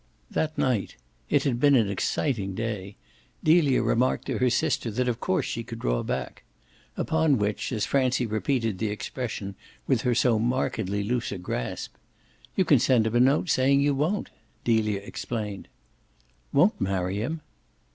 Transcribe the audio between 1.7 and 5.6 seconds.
an exciting day Delia remarked to her sister that of course